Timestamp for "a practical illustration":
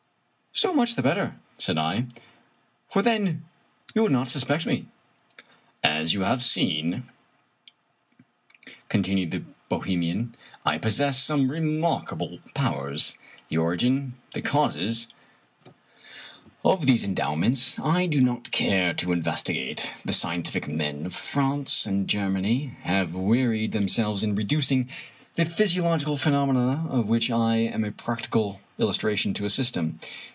27.85-29.33